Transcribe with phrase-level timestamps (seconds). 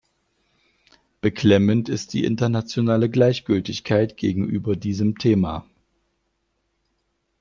[1.21, 5.67] Beklemmend ist die internationale Gleichgültigkeit gegenüber diesem Thema.